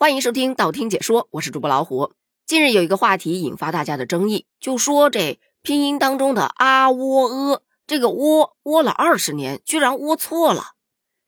[0.00, 2.14] 欢迎收听道听解说，我是主播老虎。
[2.46, 10.68] 近日有一个话题引发大家的争议，就说这拼音当中的啊喔呃，这个喔喔了二十年，居然喔错了。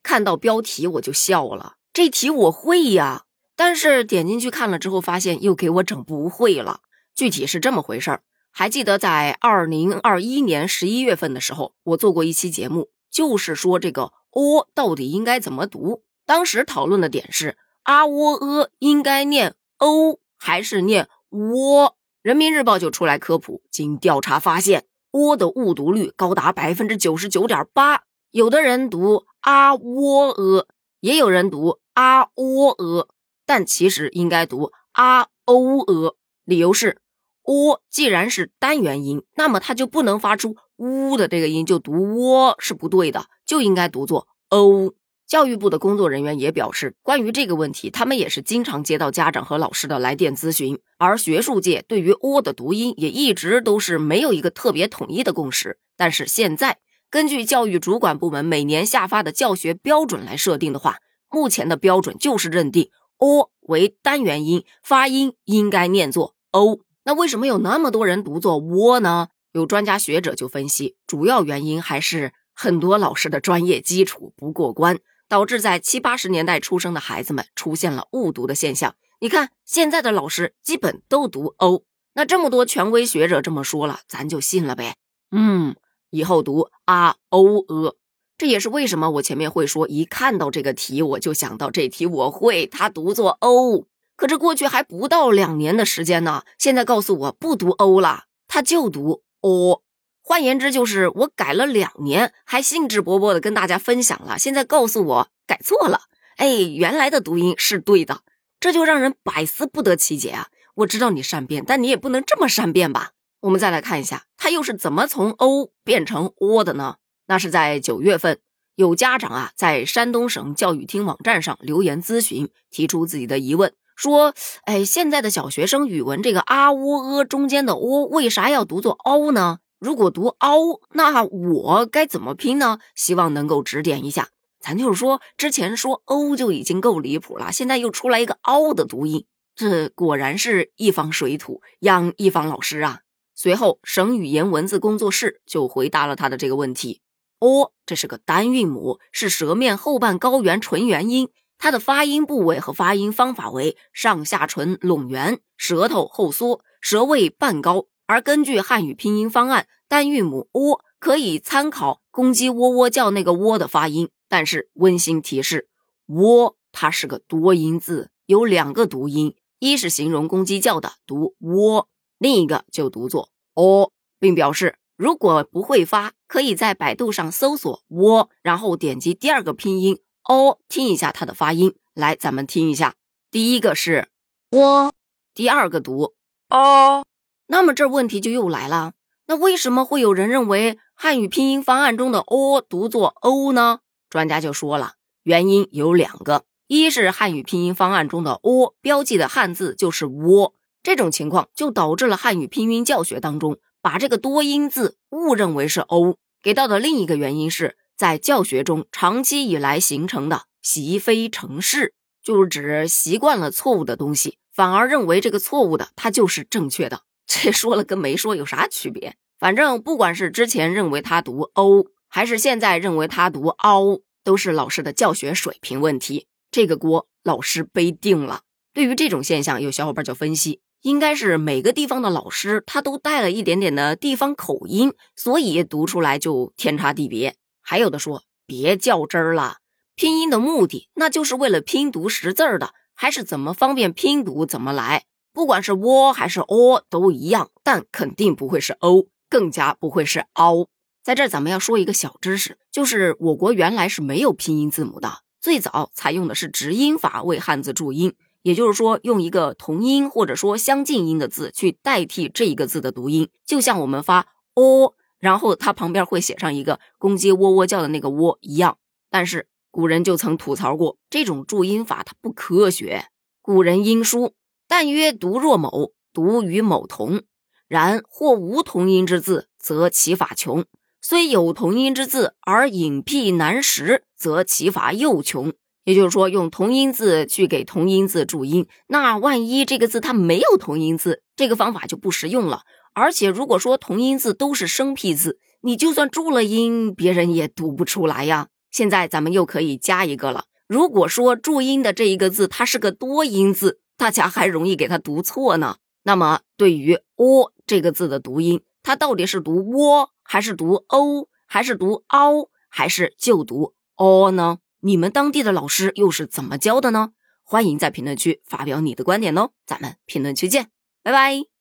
[0.02, 3.24] 看到标题我就笑了，这题我会呀，
[3.54, 6.80] 但是点进去看了之后，发现又给我整不会了。
[7.14, 16.04] 具体是这么回事儿，还记得在二零二一年十一月份的时候，我做过一期节目，就是说这个喔到底应该怎么读。
[16.24, 17.58] 当时讨论的点是。
[17.82, 21.96] 啊喔呃应该念欧还是念喔？
[22.22, 28.04] 人民日报就出来科普，经调查发现，喔的误读率高达百分之九十九点八。
[28.30, 30.66] 有的人读啊喔呃，
[31.00, 33.08] 也有人读啊喔呃，
[33.44, 36.16] 但其实应该读啊欧呃。
[36.44, 36.98] 理由是，
[37.44, 44.92] 喔既然是单元音，那么它就不能发出呜的这个音，就读喔是不对的，就应该读作哦。
[45.26, 50.78] 教育部的工作人员也表示，关于这个问题，他们也是经常接到家长和老师的来电咨询。
[50.98, 55.78] 而学术界对于“o ”的读音也一直都是没有一个特别统一的共识。
[55.96, 56.78] 但是现在，
[57.10, 60.98] 根据教育主管部门每年下发的教学标准来设定的话，
[61.30, 69.28] 目前的标准就是认定“o ”为单元音，发音应该念作“o ”。那为什么有那么多人读作“窝”呢？
[69.52, 74.98] 有专家学者就分析，主要原因还是很多老师的专业基础不过关。
[75.32, 78.96] 导致在七八十年代出生的孩子们出现了误读的现象。
[79.18, 84.96] 你看，现在的老师基本都读 o，那这么多权威学者这么说了，咱就信了呗。
[85.30, 85.74] 嗯，
[86.10, 87.96] 以后读啊 o 呃，
[88.36, 93.86] 这也是为什么我前面会说，一看到这个题我就想到这题我会，它读作 o。
[94.16, 99.80] 可这过去还不到两年的时间呢，现在告诉我不读 o 了，它就读 o。
[100.24, 104.38] 换言之，就是我改了两年，还兴致勃勃的跟大家分享了。
[104.38, 106.02] 现在告诉我改错了，
[106.36, 108.20] 哎，原来的读音是对的，
[108.60, 110.48] 这就让人百思不得其解啊！
[110.76, 113.10] 我知道你善变，但你也不能这么善变吧？
[113.40, 116.96] 我们再来看一下，他又是怎么从 o 变成 o 的呢？
[117.26, 118.38] 那是在九月份，
[118.76, 124.32] 有家长啊在山东省教育厅网站上留言咨询，提出自己的疑问，说：
[124.64, 129.58] 哎，现在的小学生语文这个啊喔呃中间的 o 为啥要读作 o 呢？
[129.82, 132.78] 如果读凹，那我该怎么拼呢？
[132.94, 134.28] 希望能够指点一下。
[134.60, 139.26] 咱就是说，之前说欧就已经够离谱了，现在又出来一个凹的读音，
[139.56, 143.00] 这果然是一方水土养一方老师啊。
[143.34, 147.00] 随后，省语言文字工作室就回答了他的这个问题。
[147.40, 151.28] 哦，这是个单韵母，是舌面后半高原纯元音，
[151.58, 157.86] 它的发音部位和发音方法为上下唇拢圆，舌头后缩，舌位半高。
[158.12, 164.10] 而根据汉语拼音方案，单韵母 o 可以参考公鸡喔喔叫那个喔的发音。
[164.28, 165.70] 但是温馨提示，
[166.08, 173.90] 喔它是个多音字，有两个读音，一是形容公鸡叫的读喔，另一个就读作 o，
[174.20, 181.74] 并表示如果不会发，可以在百度上搜索喔，然后点击第二个拼音 o，听一下它的发音。
[181.94, 182.94] 来，咱们听一下，
[183.30, 184.10] 第一个是
[184.50, 184.92] 喔，
[185.32, 186.12] 第二个读
[186.50, 187.06] 哦。
[187.52, 188.94] 那么这问题就又来了，
[189.26, 193.80] 那为什么会有人认为汉语拼音方案中的 o 读作 o 呢？
[194.08, 206.16] 专家就说了，原因有两个，一是汉语拼音方案中的 o 标记的汉字就是窝，这种情况就导致了汉语拼音教学当中把这个多音字误认为是 o。
[206.42, 211.92] 给到的另一个原因是在教学中长期以来形成的习非成是，
[212.24, 217.02] 就是指习惯了错误的东西，反而认为这个错误的它就是正确的。
[217.26, 219.16] 这说了跟没说有啥区别？
[219.38, 226.26] 反正不管是之前认为他读 o，还是现在认为他读凹，都是老师的教学水平问题。
[226.50, 228.42] 这个锅老师背定了。
[228.74, 237.36] 对于这种现象，有小伙伴就分析，应该是每个地方的老师他都带了一点点的地方口音，所以读出来就天差地别。
[237.60, 239.56] 还有的说别较真儿了，
[239.94, 245.04] 拼音的目的那就是为了拼读识字儿的，还是怎么方便拼读怎么来。
[245.32, 250.68] 不管是喔还是哦都一样，但肯定不会是 o，更加不会是凹。
[251.02, 268.78] 在这儿，咱们要说一个小知识，就是我国原来是没有拼音字母的，最早采用的是直音法为汉字注音，也就是说，用一个同音或者说相近音的字去代替这一个字的读音，就像我们发哦，然后它旁边会写上一个公鸡喔喔叫的那个喔一样。
[269.10, 273.06] 但是古人就曾吐槽过，这种注音法它不科学。
[273.40, 274.34] 古人音书。
[274.74, 277.24] 但曰读若某，读与某同。
[277.68, 280.62] 然或无同音之字，则其法穷；
[281.02, 285.52] 虽有同音之字而隐僻难识，则其法又穷。
[285.84, 292.62] 也就是说，用同音字去给同音字注音，那万一这个字它没有同音字，这个方法就不实用了。
[292.94, 298.48] 而且，如果说同音字都是生僻字，你就算注了音，别人也读不出来呀。
[298.70, 300.44] 现在咱们又可以加一个了。
[300.66, 305.76] 如果说注音的这一个字它是个多音字，大家还容易给它读错呢。
[306.02, 314.58] 那么，对于“o ”这个字的读音，它到底是读“窝”还是读“欧”还是读“凹”还是就读“哦”呢？
[314.80, 317.10] 你们当地的老师又是怎么教的呢？
[317.44, 320.70] 欢迎在评论区发表你的观点哦，咱们评论区见，
[321.02, 321.51] 拜拜。